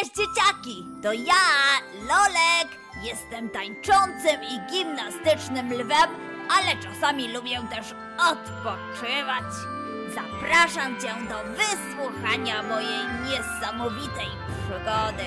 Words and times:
Cześć 0.00 0.12
dzieciaki! 0.14 0.86
To 1.02 1.12
ja, 1.12 1.34
Lolek! 2.00 2.78
Jestem 3.02 3.50
tańczącym 3.50 4.42
i 4.42 4.72
gimnastycznym 4.72 5.72
lwem, 5.72 6.10
ale 6.50 6.82
czasami 6.82 7.32
lubię 7.32 7.62
też 7.70 7.94
odpoczywać. 8.18 9.44
Zapraszam 10.14 11.00
Cię 11.00 11.14
do 11.28 11.42
wysłuchania 11.56 12.62
mojej 12.62 13.06
niesamowitej 13.24 14.28
przygody. 14.46 15.24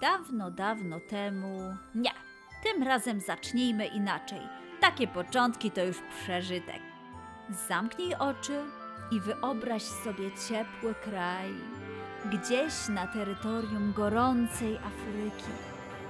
Dawno, 0.00 0.50
dawno 0.50 1.00
temu. 1.00 1.76
Nie, 1.94 2.10
tym 2.62 2.82
razem 2.82 3.20
zacznijmy 3.20 3.86
inaczej. 3.86 4.65
Takie 4.80 5.08
początki 5.08 5.70
to 5.70 5.84
już 5.84 5.96
przeżytek. 6.20 6.82
Zamknij 7.68 8.14
oczy 8.14 8.64
i 9.10 9.20
wyobraź 9.20 9.82
sobie 9.82 10.30
ciepły 10.48 10.94
kraj, 10.94 11.54
gdzieś 12.24 12.88
na 12.88 13.06
terytorium 13.06 13.92
gorącej 13.92 14.76
Afryki. 14.76 15.52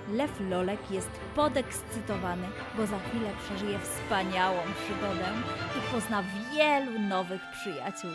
Lew 0.09 0.41
Lolek 0.51 0.91
jest 0.91 1.11
podekscytowany, 1.35 2.49
bo 2.77 2.87
za 2.87 2.99
chwilę 2.99 3.31
przeżyje 3.45 3.79
wspaniałą 3.79 4.59
przygodę 4.85 5.33
i 5.79 5.93
pozna 5.93 6.23
wielu 6.53 6.99
nowych 6.99 7.41
przyjaciół. 7.53 8.11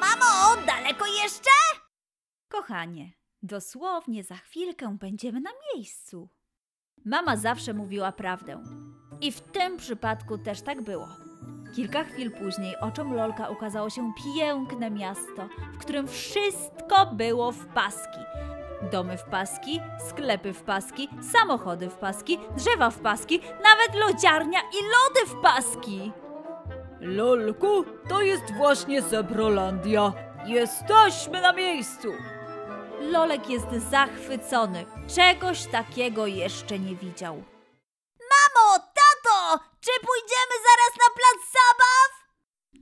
Mamo, 0.00 0.62
daleko 0.66 1.06
jeszcze? 1.06 1.50
Kochanie, 2.48 3.12
dosłownie 3.42 4.24
za 4.24 4.36
chwilkę 4.36 4.96
będziemy 5.00 5.40
na 5.40 5.50
miejscu. 5.74 6.28
Mama 7.04 7.36
zawsze 7.36 7.74
mówiła 7.74 8.12
prawdę. 8.12 8.62
I 9.20 9.32
w 9.32 9.40
tym 9.40 9.76
przypadku 9.76 10.38
też 10.38 10.62
tak 10.62 10.82
było. 10.82 11.08
Kilka 11.74 12.04
chwil 12.04 12.30
później 12.30 12.76
oczom 12.80 13.14
Lolka 13.14 13.48
ukazało 13.48 13.90
się 13.90 14.12
piękne 14.36 14.90
miasto, 14.90 15.48
w 15.74 15.78
którym 15.78 16.08
wszystko 16.08 17.06
było 17.12 17.52
w 17.52 17.66
paski. 17.66 18.18
Domy 18.92 19.18
w 19.18 19.24
paski, 19.24 19.80
sklepy 20.08 20.52
w 20.52 20.62
paski, 20.62 21.08
samochody 21.32 21.90
w 21.90 21.94
paski, 21.94 22.38
drzewa 22.56 22.90
w 22.90 22.98
paski, 22.98 23.40
nawet 23.40 24.06
lodziarnia 24.06 24.58
i 24.60 24.76
lody 24.76 25.30
w 25.30 25.42
paski. 25.42 26.12
Lolku, 27.00 27.84
to 28.08 28.22
jest 28.22 28.54
właśnie 28.56 29.02
Zebrolandia. 29.02 30.12
Jesteśmy 30.46 31.40
na 31.40 31.52
miejscu. 31.52 32.08
Lolek 33.00 33.50
jest 33.50 33.90
zachwycony. 33.90 34.84
Czegoś 35.16 35.66
takiego 35.66 36.26
jeszcze 36.26 36.78
nie 36.78 36.94
widział. 36.96 37.42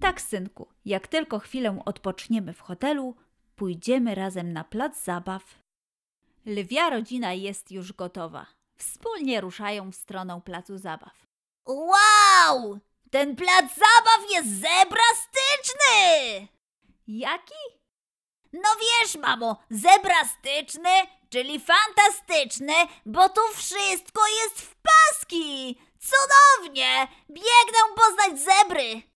Tak, 0.07 0.21
synku, 0.21 0.69
jak 0.85 1.07
tylko 1.07 1.39
chwilę 1.39 1.83
odpoczniemy 1.85 2.53
w 2.53 2.61
hotelu, 2.61 3.17
pójdziemy 3.57 4.15
razem 4.15 4.53
na 4.53 4.65
plac 4.65 5.05
zabaw. 5.05 5.43
Lwia 6.47 6.91
rodzina 6.91 7.33
jest 7.33 7.73
już 7.73 7.93
gotowa. 7.93 8.47
Wspólnie 8.79 9.41
ruszają 9.41 9.93
w 9.93 9.97
stronę 9.97 10.41
placu 10.45 10.79
zabaw. 10.79 11.27
Wow! 11.67 12.79
Ten 13.11 13.37
plac 13.37 13.65
zabaw 13.65 14.31
jest 14.31 14.49
zebrastyczny! 14.49 16.49
Jaki? 17.07 17.65
No 18.53 18.69
wiesz, 18.81 19.17
mamo, 19.17 19.57
zebrastyczny, 19.71 20.91
czyli 21.31 21.61
fantastyczny, 21.61 22.75
bo 23.07 23.29
tu 23.29 23.41
wszystko 23.55 24.27
jest 24.27 24.61
w 24.61 24.77
paski! 24.77 25.79
Cudownie! 25.99 27.09
Biegnę 27.31 27.81
poznać 27.97 28.41
zebry! 28.41 29.16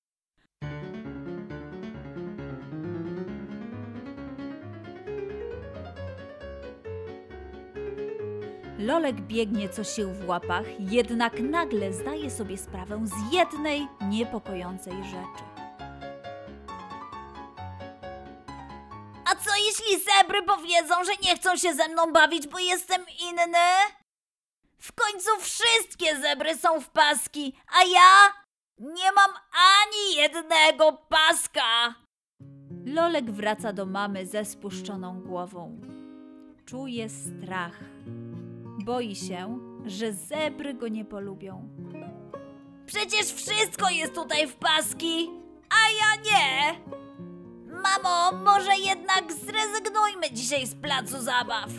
Lolek 8.81 9.21
biegnie 9.21 9.69
co 9.69 9.85
sił 9.85 10.13
w 10.13 10.29
łapach, 10.29 10.67
jednak 10.79 11.41
nagle 11.41 11.93
zdaje 11.93 12.31
sobie 12.31 12.59
sprawę 12.59 13.01
z 13.05 13.33
jednej 13.33 13.89
niepokojącej 14.01 14.93
rzeczy. 14.93 15.45
A 19.25 19.35
co 19.35 19.51
jeśli 19.67 20.05
zebry 20.05 20.43
powiedzą, 20.43 20.95
że 21.05 21.13
nie 21.25 21.37
chcą 21.37 21.57
się 21.57 21.75
ze 21.75 21.89
mną 21.89 22.13
bawić, 22.13 22.49
bo 22.49 22.59
jestem 22.59 23.03
inny? 23.31 23.69
W 24.79 24.93
końcu 24.93 25.31
wszystkie 25.41 26.21
zebry 26.21 26.57
są 26.57 26.81
w 26.81 26.91
paski, 26.91 27.57
a 27.81 27.85
ja 27.85 28.33
nie 28.79 29.13
mam 29.13 29.31
ani 29.53 30.17
jednego 30.17 30.93
paska. 30.93 31.95
Lolek 32.85 33.31
wraca 33.31 33.73
do 33.73 33.87
mamy 33.87 34.27
ze 34.27 34.45
spuszczoną 34.45 35.21
głową. 35.21 35.81
Czuje 36.67 37.09
strach. 37.09 37.81
Boi 38.85 39.17
się, 39.17 39.59
że 39.87 40.13
zebry 40.13 40.75
go 40.75 40.89
nie 40.89 41.05
polubią. 41.05 41.69
Przecież 42.87 43.33
wszystko 43.33 43.91
jest 43.91 44.15
tutaj 44.15 44.47
w 44.49 44.55
paski, 44.57 45.31
a 45.71 45.81
ja 46.01 46.23
nie. 46.31 46.75
Mamo, 47.83 48.33
może 48.45 48.73
jednak 48.79 49.33
zrezygnujmy 49.33 50.31
dzisiaj 50.33 50.67
z 50.67 50.75
placu 50.75 51.19
zabaw. 51.19 51.71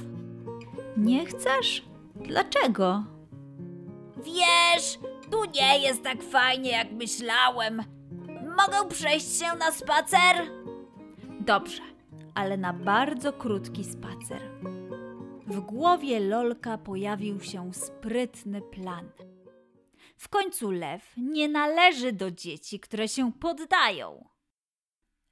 Nie 0.97 1.25
chcesz? 1.25 1.83
Dlaczego? 2.15 3.03
Wiesz, 4.17 4.99
tu 5.31 5.45
nie 5.55 5.79
jest 5.79 6.03
tak 6.03 6.23
fajnie, 6.23 6.71
jak 6.71 6.91
myślałem. 6.91 7.83
Mogę 8.57 8.89
przejść 8.89 9.39
się 9.39 9.55
na 9.59 9.71
spacer? 9.71 10.35
Dobrze, 11.39 11.81
ale 12.35 12.57
na 12.57 12.73
bardzo 12.73 13.33
krótki 13.33 13.83
spacer. 13.83 14.41
W 15.51 15.59
głowie 15.59 16.19
Lolka 16.19 16.77
pojawił 16.77 17.41
się 17.41 17.73
sprytny 17.73 18.61
plan. 18.61 19.11
W 20.17 20.29
końcu 20.29 20.71
lew 20.71 21.13
nie 21.17 21.47
należy 21.47 22.13
do 22.13 22.31
dzieci, 22.31 22.79
które 22.79 23.07
się 23.07 23.33
poddają. 23.33 24.29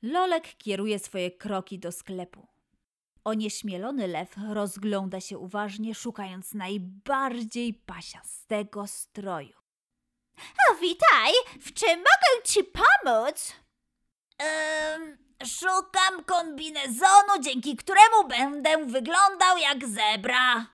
Lolek 0.02 0.58
kieruje 0.58 1.00
swoje 1.00 1.31
kroki 1.31 1.79
do 1.79 1.91
sklepu. 1.91 2.47
Onieśmielony 3.24 4.08
lew 4.08 4.35
rozgląda 4.53 5.22
się 5.22 5.38
uważnie, 5.38 5.96
szukając 5.96 6.53
najbardziej 6.53 7.74
pasiastego 7.74 8.88
stroju. 8.88 9.58
O, 10.38 10.75
witaj! 10.75 11.34
W 11.62 11.74
czym 11.74 11.97
mogę 11.97 12.44
ci 12.44 12.59
pomóc? 12.63 13.56
Um, 14.39 15.17
szukam 15.45 16.23
kombinezonu, 16.25 17.39
dzięki 17.39 17.75
któremu 17.75 18.27
będę 18.27 18.85
wyglądał 18.85 19.57
jak 19.57 19.88
zebra. 19.88 20.66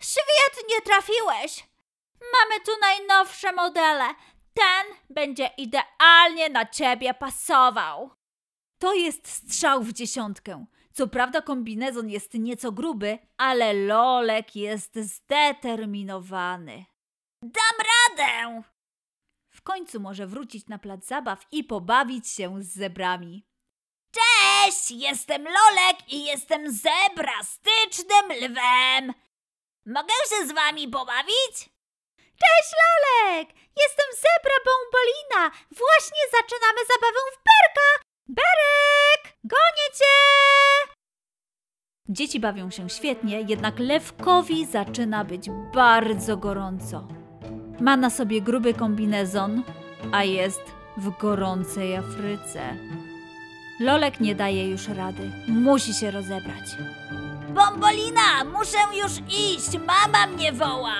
Świetnie 0.00 0.80
trafiłeś! 0.84 1.68
Mamy 2.20 2.60
tu 2.64 2.70
najnowsze 2.80 3.52
modele. 3.52 4.04
Ten 4.54 4.96
będzie 5.10 5.50
idealnie 5.58 6.48
na 6.50 6.66
ciebie 6.66 7.14
pasował. 7.14 8.10
To 8.78 8.94
jest 8.94 9.28
strzał 9.28 9.82
w 9.82 9.92
dziesiątkę. 9.92 10.66
Co 10.92 11.08
prawda 11.08 11.42
kombinezon 11.42 12.10
jest 12.10 12.34
nieco 12.34 12.72
gruby, 12.72 13.18
ale 13.36 13.72
Lolek 13.72 14.56
jest 14.56 14.96
zdeterminowany. 14.96 16.84
Dam 17.42 17.86
radę! 18.18 18.62
Końcu 19.64 20.00
może 20.00 20.26
wrócić 20.26 20.66
na 20.66 20.78
plac 20.78 21.06
zabaw 21.06 21.46
i 21.52 21.64
pobawić 21.64 22.28
się 22.28 22.62
z 22.62 22.74
zebrami. 22.74 23.46
Cześć! 24.10 24.90
Jestem 24.90 25.44
Lolek 25.44 25.96
i 26.08 26.24
jestem 26.24 26.72
zebrastycznym 26.72 28.26
lwem. 28.42 29.14
Mogę 29.86 30.14
się 30.30 30.48
z 30.48 30.52
wami 30.52 30.88
pobawić? 30.88 31.54
Cześć 32.16 32.70
Lolek! 32.80 33.48
Jestem 33.82 34.06
zebra 34.24 34.56
Bombolina. 34.66 35.56
Właśnie 35.70 36.22
zaczynamy 36.32 36.80
zabawę 36.94 37.18
w 37.32 37.36
berka. 37.36 38.04
Berek! 38.28 39.38
Gonię 39.44 39.88
cię! 39.98 40.14
Dzieci 42.08 42.40
bawią 42.40 42.70
się 42.70 42.90
świetnie, 42.90 43.40
jednak 43.40 43.78
lewkowi 43.78 44.66
zaczyna 44.66 45.24
być 45.24 45.50
bardzo 45.74 46.36
gorąco. 46.36 47.23
Ma 47.80 47.96
na 47.96 48.10
sobie 48.10 48.40
gruby 48.40 48.74
kombinezon, 48.74 49.62
a 50.12 50.24
jest 50.24 50.62
w 50.96 51.18
gorącej 51.18 51.96
Afryce. 51.96 52.76
Lolek 53.80 54.20
nie 54.20 54.34
daje 54.34 54.68
już 54.70 54.88
rady. 54.88 55.30
Musi 55.48 55.94
się 55.94 56.10
rozebrać. 56.10 56.64
Bombolina, 57.48 58.44
muszę 58.44 58.78
już 59.02 59.12
iść. 59.28 59.78
Mama 59.86 60.26
mnie 60.26 60.52
woła. 60.52 60.94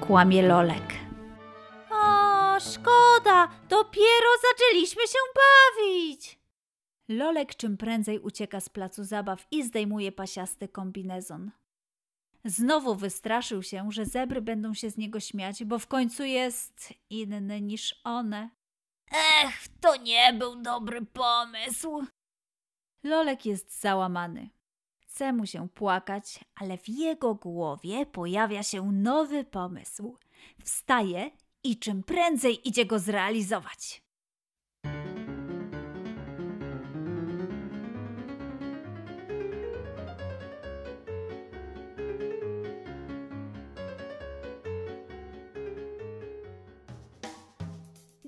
Kłamie 0.00 0.42
Lolek. 0.42 0.92
O, 1.90 2.60
szkoda. 2.60 3.48
Dopiero 3.68 4.30
zaczęliśmy 4.52 5.02
się 5.02 5.18
bawić. 5.34 6.38
Lolek 7.08 7.54
czym 7.54 7.76
prędzej 7.76 8.18
ucieka 8.18 8.60
z 8.60 8.68
placu 8.68 9.04
zabaw 9.04 9.46
i 9.50 9.62
zdejmuje 9.62 10.12
pasiasty 10.12 10.68
kombinezon. 10.68 11.50
Znowu 12.46 12.94
wystraszył 12.94 13.62
się, 13.62 13.92
że 13.92 14.06
zebry 14.06 14.42
będą 14.42 14.74
się 14.74 14.90
z 14.90 14.96
niego 14.96 15.20
śmiać, 15.20 15.64
bo 15.64 15.78
w 15.78 15.86
końcu 15.86 16.24
jest 16.24 16.94
inny 17.10 17.60
niż 17.60 18.00
one. 18.04 18.50
Ech, 19.10 19.68
to 19.80 19.96
nie 19.96 20.32
był 20.32 20.62
dobry 20.62 21.06
pomysł. 21.06 22.06
Lolek 23.02 23.46
jest 23.46 23.80
załamany. 23.80 24.50
Chce 24.98 25.32
mu 25.32 25.46
się 25.46 25.68
płakać, 25.68 26.40
ale 26.54 26.78
w 26.78 26.88
jego 26.88 27.34
głowie 27.34 28.06
pojawia 28.06 28.62
się 28.62 28.92
nowy 28.92 29.44
pomysł. 29.44 30.18
Wstaje 30.64 31.30
i 31.64 31.78
czym 31.78 32.02
prędzej 32.02 32.68
idzie 32.68 32.86
go 32.86 32.98
zrealizować. 32.98 34.05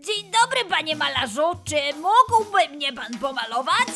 Dzień 0.09 0.31
dobry, 0.43 0.65
panie 0.71 0.97
malarzu. 0.97 1.43
Czy 1.65 1.77
mógłby 1.95 2.77
mnie 2.77 2.93
pan 2.93 3.19
pomalować? 3.21 3.89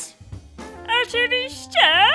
Oczywiście! 1.02 2.06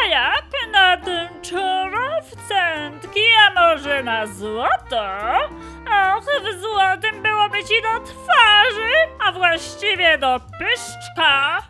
A 0.00 0.06
jak 0.06 0.44
na 0.72 0.96
tęczowo 0.96 2.22
w 2.22 2.48
centki, 2.48 3.20
a 3.46 3.54
może 3.54 4.02
na 4.02 4.26
złoto? 4.26 5.04
Och, 5.86 6.24
w 6.24 6.60
złotym 6.60 7.22
byłoby 7.22 7.64
ci 7.64 7.82
do 7.82 8.00
twarzy, 8.04 8.92
a 9.26 9.32
właściwie 9.32 10.18
do 10.18 10.40
pyszczka. 10.58 11.62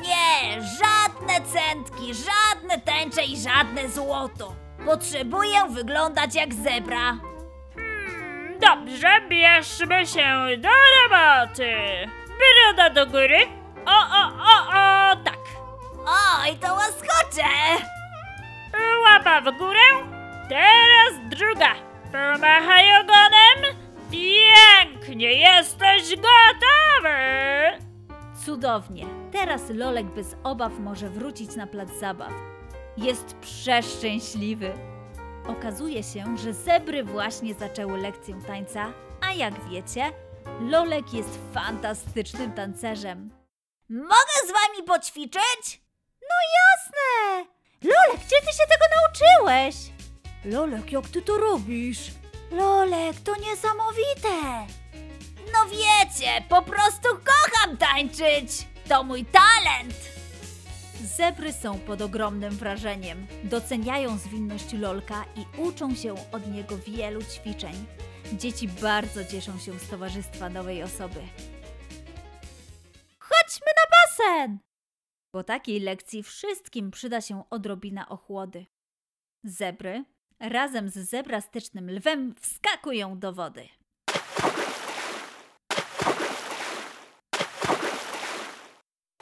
Nie, 0.00 0.62
żadne 0.62 1.34
centki, 1.46 2.12
żadne 2.14 2.80
tęcze 2.80 3.24
i 3.24 3.36
żadne 3.36 3.88
złoto. 3.88 4.54
Potrzebuję 4.86 5.58
wyglądać 5.68 6.34
jak 6.34 6.54
zebra. 6.54 7.27
Dobrze, 8.68 9.20
bierzmy 9.28 10.06
się 10.06 10.46
do 10.58 10.68
roboty. 10.68 11.72
Broda 12.38 12.90
do 12.90 13.06
góry. 13.06 13.38
O, 13.86 13.90
o, 13.90 14.26
o, 14.26 14.68
o, 14.68 15.16
tak. 15.24 15.38
Oj, 16.06 16.56
to 16.60 16.74
łaskocze! 16.74 17.48
Łapa 19.02 19.40
w 19.40 19.58
górę. 19.58 19.80
Teraz 20.48 21.12
druga. 21.30 21.74
Pomachaj 22.12 23.00
ogonem. 23.00 23.76
Pięknie, 24.10 25.32
jesteś 25.32 26.16
gotowy. 26.16 27.18
Cudownie. 28.44 29.06
Teraz 29.32 29.70
Lolek 29.70 30.06
bez 30.06 30.36
obaw 30.44 30.78
może 30.78 31.08
wrócić 31.08 31.56
na 31.56 31.66
plac 31.66 31.88
zabaw. 32.00 32.32
Jest 32.96 33.36
przeszczęśliwy. 33.36 34.72
Okazuje 35.48 36.02
się, 36.02 36.36
że 36.38 36.54
zebry 36.54 37.04
właśnie 37.04 37.54
zaczęły 37.54 37.98
lekcję 37.98 38.34
tańca, 38.46 38.92
a 39.20 39.32
jak 39.32 39.54
wiecie, 39.70 40.12
Lolek 40.60 41.14
jest 41.14 41.38
fantastycznym 41.54 42.52
tancerzem. 42.52 43.30
Mogę 43.88 44.38
z 44.48 44.52
wami 44.52 44.86
poćwiczyć? 44.86 45.80
No 46.22 46.36
jasne! 46.58 47.46
Lolek, 47.82 48.26
gdzie 48.26 48.40
ty 48.40 48.46
się 48.52 48.64
tego 48.68 48.84
nauczyłeś? 48.96 49.76
Lolek, 50.44 50.92
jak 50.92 51.08
ty 51.08 51.22
to 51.22 51.38
robisz? 51.38 51.98
Lolek, 52.50 53.16
to 53.24 53.32
niesamowite! 53.36 54.66
No 55.52 55.66
wiecie, 55.70 56.44
po 56.48 56.62
prostu 56.62 57.08
kocham 57.24 57.76
tańczyć! 57.76 58.66
To 58.88 59.04
mój 59.04 59.24
talent! 59.24 59.94
Zebry 61.02 61.52
są 61.52 61.78
pod 61.78 62.02
ogromnym 62.02 62.50
wrażeniem. 62.50 63.26
Doceniają 63.44 64.18
zwinność 64.18 64.72
Lolka 64.72 65.24
i 65.36 65.60
uczą 65.60 65.94
się 65.94 66.14
od 66.32 66.46
niego 66.52 66.78
wielu 66.78 67.22
ćwiczeń. 67.22 67.86
Dzieci 68.32 68.68
bardzo 68.68 69.24
cieszą 69.24 69.58
się 69.58 69.78
z 69.78 69.88
towarzystwa 69.88 70.48
nowej 70.48 70.82
osoby. 70.82 71.20
Chodźmy 73.18 73.66
na 73.66 73.96
basen! 73.96 74.58
Po 75.34 75.44
takiej 75.44 75.80
lekcji 75.80 76.22
wszystkim 76.22 76.90
przyda 76.90 77.20
się 77.20 77.42
odrobina 77.50 78.08
ochłody. 78.08 78.66
Zebry 79.44 80.04
razem 80.40 80.90
z 80.90 80.94
zebrastycznym 80.94 81.90
lwem 81.90 82.34
wskakują 82.40 83.18
do 83.18 83.32
wody. 83.32 83.68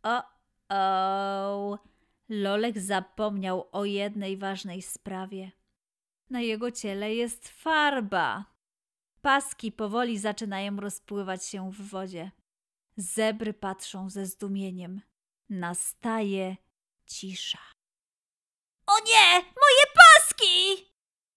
O, 0.03 0.36
o. 0.71 1.79
Lolek 2.29 2.79
zapomniał 2.79 3.69
o 3.73 3.85
jednej 3.85 4.37
ważnej 4.37 4.83
sprawie. 4.83 5.53
Na 6.31 6.41
jego 6.41 6.71
ciele 6.71 7.15
jest 7.15 7.49
farba. 7.49 8.45
Paski 9.21 9.73
powoli 9.73 10.19
zaczynają 10.19 10.77
rozpływać 10.77 11.45
się 11.45 11.71
w 11.71 11.89
wodzie. 11.89 12.31
Zebry 12.97 13.55
patrzą 13.55 14.11
ze 14.11 14.27
zdumieniem. 14.27 15.01
Nastaje 15.51 16.57
cisza. 17.07 17.59
O 18.87 18.99
nie! 19.07 19.33
Moje 19.33 19.85
paski! 19.95 20.87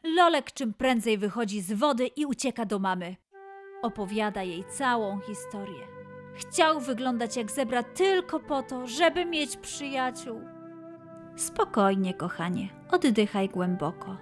Lolek 0.04 0.52
czym 0.52 0.74
prędzej 0.74 1.18
wychodzi 1.18 1.62
z 1.62 1.74
wody 1.74 2.08
i 2.08 2.26
ucieka 2.26 2.66
do 2.66 2.80
mamy. 2.80 3.16
Opowiada 3.82 4.44
jej 4.44 4.64
całą 4.78 5.20
historię. 5.20 5.99
Chciał 6.40 6.80
wyglądać 6.80 7.38
jak 7.38 7.52
zebra 7.52 7.84
tylko 7.84 8.40
po 8.40 8.64
to, 8.64 8.88
żeby 8.88 9.26
mieć 9.26 9.58
przyjaciół. 9.58 10.42
Spokojnie, 11.36 12.14
kochanie, 12.14 12.70
oddychaj 12.92 13.50
głęboko. 13.50 14.18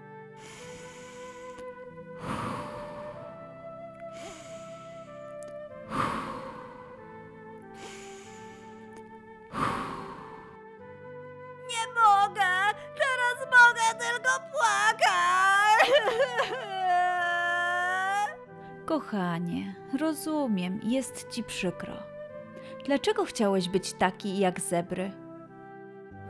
Nie 11.70 11.86
mogę! 11.96 12.74
Teraz 12.98 13.48
mogę 13.52 14.06
tylko 14.06 14.30
płakać! 14.52 15.92
Kochanie, 18.86 19.75
rozumiem, 20.00 20.80
jest 20.84 21.30
ci 21.30 21.44
przykro. 21.44 22.06
Dlaczego 22.88 23.25
chciałeś 23.25 23.69
być 23.69 23.94
taki 23.94 24.39
jak 24.39 24.60
zebry? 24.60 25.12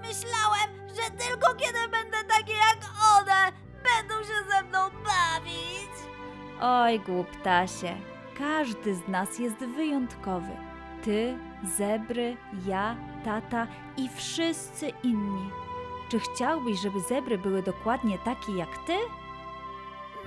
Myślałem, 0.02 0.88
że 0.88 1.28
tylko 1.28 1.56
kiedy 1.56 1.88
będę 1.92 2.18
taki 2.24 2.52
jak 2.52 2.78
one, 3.20 3.52
będą 3.84 4.24
się 4.24 4.50
ze 4.52 4.64
mną 4.64 4.80
bawić. 4.90 5.92
Oj, 6.62 7.00
głuptasie, 7.00 7.98
każdy 8.38 8.96
z 8.96 9.08
nas 9.08 9.40
jest 9.40 9.58
wyjątkowy. 9.58 10.58
Ty, 11.04 11.38
zebry, 11.78 12.38
ja, 12.66 12.96
tata 13.26 13.68
i 13.98 14.10
wszyscy 14.10 14.90
inni. 15.04 15.52
Czy 16.10 16.20
chciałbyś, 16.20 16.80
żeby 16.82 17.00
zebry 17.02 17.38
były 17.38 17.64
dokładnie 17.64 18.18
takie 18.20 18.52
jak 18.56 18.78
ty? 18.88 18.98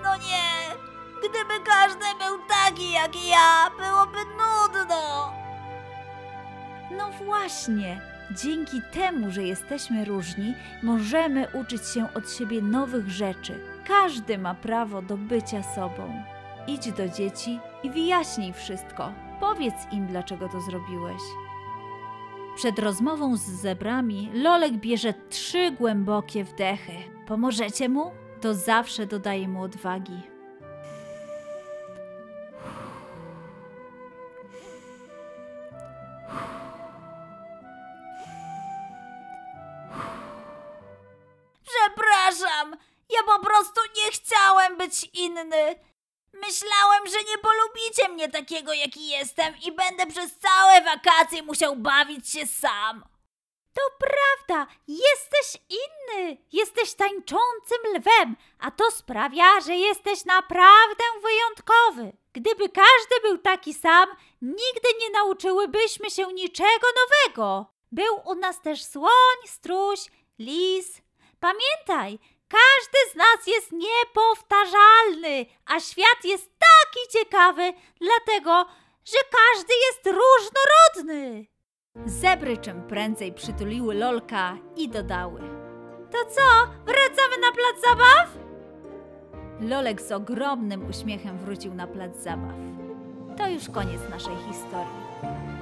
No 0.03 0.17
nie! 0.17 0.51
Gdyby 1.19 1.65
każdy 1.65 2.05
był 2.19 2.39
taki 2.49 2.93
jak 2.93 3.25
ja, 3.29 3.71
byłoby 3.79 4.19
nudno. 4.19 5.33
No 6.91 7.11
właśnie, 7.25 8.01
dzięki 8.31 8.83
temu, 8.93 9.31
że 9.31 9.43
jesteśmy 9.43 10.05
różni, 10.05 10.55
możemy 10.83 11.47
uczyć 11.61 11.87
się 11.87 12.07
od 12.15 12.33
siebie 12.33 12.63
nowych 12.63 13.09
rzeczy. 13.11 13.61
Każdy 13.87 14.39
ma 14.39 14.55
prawo 14.55 15.03
do 15.03 15.17
bycia 15.17 15.63
sobą. 15.63 16.23
Idź 16.67 16.93
do 16.93 17.09
dzieci 17.09 17.61
i 17.83 17.91
wyjaśnij 17.91 18.53
wszystko. 18.53 19.13
Powiedz 19.41 19.93
im, 19.93 20.07
dlaczego 20.07 20.49
to 20.49 20.61
zrobiłeś. 20.61 21.23
Przed 22.57 22.79
rozmową 22.79 23.37
z 23.37 23.43
zebrami 23.43 24.31
Lolek 24.35 24.73
bierze 24.73 25.15
trzy 25.29 25.71
głębokie 25.71 26.45
wdechy. 26.45 26.93
Pomożecie 27.27 27.89
mu? 27.89 28.11
To 28.41 28.55
zawsze 28.55 29.07
dodaje 29.07 29.49
mu 29.49 29.63
odwagi. 29.63 30.23
Ja 43.11 43.23
po 43.27 43.45
prostu 43.45 43.81
nie 43.97 44.11
chciałem 44.13 44.77
być 44.77 45.05
inny. 45.05 45.75
Myślałem, 46.33 47.07
że 47.07 47.19
nie 47.31 47.39
polubicie 47.39 48.09
mnie 48.09 48.29
takiego, 48.29 48.73
jaki 48.73 49.09
jestem 49.09 49.55
i 49.67 49.73
będę 49.73 50.07
przez 50.07 50.39
całe 50.39 50.81
wakacje 50.81 51.43
musiał 51.43 51.77
bawić 51.77 52.31
się 52.31 52.47
sam. 52.47 53.05
To 53.75 53.83
prawda, 53.99 54.73
jesteś 54.89 55.63
inny. 55.69 56.37
Jesteś 56.53 56.95
tańczącym 56.95 57.79
lwem, 57.97 58.37
a 58.59 58.71
to 58.71 58.91
sprawia, 58.91 59.61
że 59.61 59.77
jesteś 59.77 60.25
naprawdę 60.25 61.05
wyjątkowy. 61.23 62.13
Gdyby 62.33 62.69
każdy 62.69 63.21
był 63.23 63.39
taki 63.39 63.75
sam, 63.75 64.09
nigdy 64.43 64.89
nie 65.01 65.11
nauczyłybyśmy 65.11 66.11
się 66.11 66.27
niczego 66.33 66.87
nowego. 67.01 67.67
Był 67.93 68.21
u 68.25 68.35
nas 68.35 68.61
też 68.61 68.85
słoń, 68.85 69.39
struś, 69.47 70.01
lis. 70.39 71.03
Pamiętaj, 71.41 72.19
Każdy 72.51 73.13
z 73.13 73.17
nas 73.17 73.47
jest 73.47 73.73
niepowtarzalny, 73.73 75.47
a 75.67 75.81
świat 75.81 76.25
jest 76.25 76.51
taki 76.59 77.19
ciekawy, 77.19 77.73
dlatego, 78.01 78.65
że 79.05 79.19
każdy 79.31 79.75
jest 79.89 80.07
różnorodny. 80.07 81.47
Zebry 82.07 82.57
czym 82.59 82.87
prędzej 82.87 83.33
przytuliły 83.33 83.95
Lolka 83.95 84.57
i 84.77 84.89
dodały. 84.89 85.41
To 86.11 86.19
co, 86.25 86.67
wracamy 86.87 87.39
na 87.41 87.53
plac 87.53 87.81
zabaw? 87.89 88.29
Lolek 89.61 90.01
z 90.03 90.13
ogromnym 90.13 90.89
uśmiechem 90.89 91.39
wrócił 91.39 91.75
na 91.75 91.87
plac 91.87 92.17
zabaw. 92.17 92.55
To 93.37 93.49
już 93.49 93.69
koniec 93.69 94.01
naszej 94.11 94.37
historii. 94.37 95.01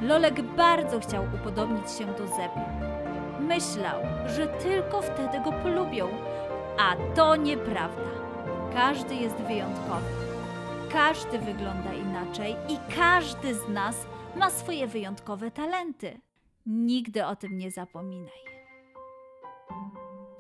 Lolek 0.03 0.43
bardzo 0.43 1.01
chciał 1.01 1.25
upodobnić 1.35 1.91
się 1.91 2.07
do 2.07 2.27
zebry. 2.27 2.63
Myślał, 3.41 4.01
że 4.27 4.47
tylko 4.47 5.03
wtedy 5.03 5.41
go 5.45 5.53
polubią, 5.53 6.09
a 6.79 6.97
to 7.15 7.37
nieprawda. 7.37 8.11
Każdy 8.75 9.15
jest 9.15 9.37
wyjątkowy. 9.37 10.07
Każdy 10.93 11.39
wygląda 11.39 11.93
inaczej 11.93 12.57
i 12.69 12.95
każdy 12.97 13.55
z 13.55 13.69
nas 13.69 14.07
ma 14.37 14.51
swoje 14.51 14.87
wyjątkowe 14.87 15.51
talenty. 15.51 16.21
Nigdy 16.67 17.27
o 17.27 17.37
tym 17.37 17.59
nie 17.59 17.71
zapominaj. 17.71 18.49